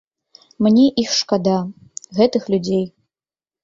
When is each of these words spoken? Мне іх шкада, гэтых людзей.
Мне 0.67 0.85
іх 1.03 1.13
шкада, 1.21 1.59
гэтых 2.21 2.43
людзей. 2.57 2.85